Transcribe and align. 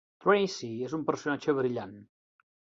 Tracy 0.25 0.69
és 0.87 0.95
un 0.99 1.03
personatge 1.09 1.55
brillant. 1.59 1.95